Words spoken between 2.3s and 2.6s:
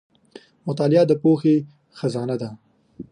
ده.